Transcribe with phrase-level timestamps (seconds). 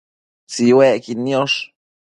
[0.51, 1.57] Tsiuecquid niosh